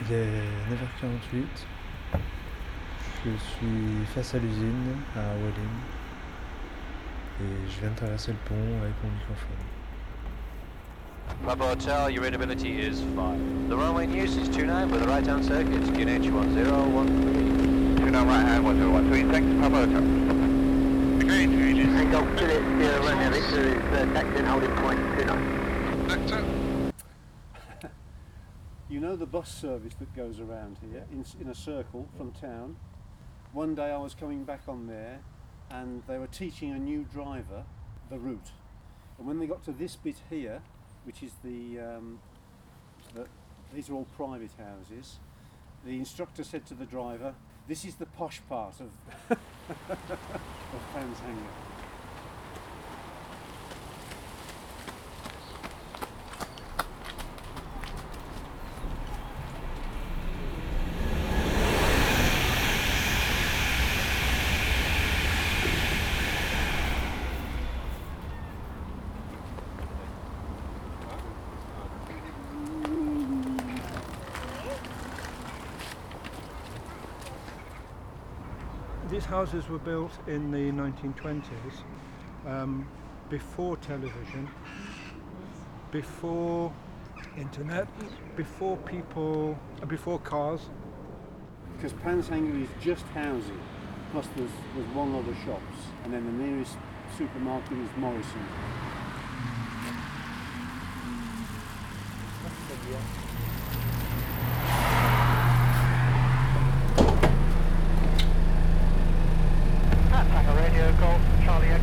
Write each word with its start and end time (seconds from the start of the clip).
Il 0.00 0.14
est 0.14 0.26
9h48. 0.70 1.42
Je 3.24 3.30
suis 3.30 4.06
face 4.14 4.34
à 4.34 4.38
l'usine 4.38 4.94
à 5.16 5.20
Walling. 5.42 5.76
Et 7.40 7.70
je 7.70 7.80
viens 7.80 7.90
de 7.90 7.96
traverser 7.96 8.30
le 8.30 8.38
pont 8.48 8.54
avec 8.80 8.94
mon 9.02 9.10
microphone. 9.10 9.58
Papa 11.44 11.64
Hotel, 11.72 12.10
your 12.10 12.22
readability 12.22 12.78
is 12.78 13.00
5. 13.16 13.68
The 13.68 13.76
runway 13.76 14.04
in 14.04 14.14
use 14.14 14.36
is 14.36 14.48
29 14.48 14.90
with 14.90 15.00
the 15.02 15.08
right 15.08 15.26
hand 15.26 15.44
circuit, 15.44 15.82
QNH 15.92 16.30
1013. 16.30 17.96
29 17.96 18.26
right 18.26 18.46
hand, 18.46 18.64
1013, 18.64 19.30
thanks, 19.30 19.60
Papa 19.60 19.86
Hotel. 19.86 20.02
Again, 21.20 21.50
changes. 21.58 21.94
And 22.00 22.10
Golf 22.12 22.28
Juliet, 22.36 22.62
Sierra 22.78 23.00
Romeo, 23.00 23.30
Victor 23.30 23.60
is 23.60 23.82
uh, 23.92 24.06
taxi 24.14 24.38
and 24.38 24.46
holding 24.46 24.74
point 24.76 24.98
29. 25.14 26.06
Victor. 26.06 26.67
You 28.98 29.04
know 29.06 29.14
the 29.14 29.26
bus 29.26 29.48
service 29.48 29.94
that 30.00 30.12
goes 30.16 30.40
around 30.40 30.78
here 30.80 31.04
in, 31.12 31.24
in 31.40 31.46
a 31.46 31.54
circle 31.54 32.08
from 32.16 32.32
town? 32.32 32.74
One 33.52 33.76
day 33.76 33.92
I 33.92 33.96
was 33.96 34.12
coming 34.12 34.42
back 34.42 34.62
on 34.66 34.88
there 34.88 35.20
and 35.70 36.02
they 36.08 36.18
were 36.18 36.26
teaching 36.26 36.72
a 36.72 36.80
new 36.80 37.04
driver 37.04 37.62
the 38.10 38.18
route. 38.18 38.50
And 39.16 39.24
when 39.24 39.38
they 39.38 39.46
got 39.46 39.64
to 39.66 39.72
this 39.72 39.94
bit 39.94 40.16
here, 40.28 40.62
which 41.04 41.22
is 41.22 41.30
the, 41.44 41.78
um, 41.78 42.18
the 43.14 43.26
these 43.72 43.88
are 43.88 43.94
all 43.94 44.08
private 44.16 44.50
houses, 44.58 45.18
the 45.84 45.96
instructor 45.96 46.42
said 46.42 46.66
to 46.66 46.74
the 46.74 46.84
driver, 46.84 47.36
this 47.68 47.84
is 47.84 47.94
the 47.94 48.06
posh 48.06 48.40
part 48.48 48.80
of, 48.80 48.90
of 49.30 49.38
Panshanger. 50.92 51.77
These 79.10 79.24
houses 79.24 79.66
were 79.70 79.78
built 79.78 80.12
in 80.26 80.50
the 80.50 80.70
1920s, 80.70 81.42
um, 82.46 82.86
before 83.30 83.78
television, 83.78 84.50
before 85.90 86.70
internet, 87.38 87.88
before 88.36 88.76
people, 88.76 89.58
before 89.86 90.18
cars. 90.18 90.68
Because 91.74 91.94
Panshanger 91.94 92.62
is 92.62 92.68
just 92.82 93.06
housing, 93.14 93.62
plus 94.12 94.28
there's, 94.36 94.50
there's 94.76 94.94
one 94.94 95.14
other 95.14 95.34
shops, 95.42 95.88
and 96.04 96.12
then 96.12 96.26
the 96.26 96.44
nearest 96.44 96.76
supermarket 97.16 97.78
is 97.78 97.88
Morrison. 97.96 98.44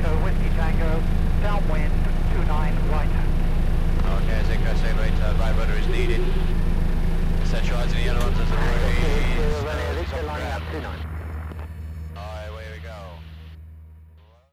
Echo, 0.00 0.10
Whiskey 0.24 0.48
Tango, 0.56 1.02
downwind 1.40 2.13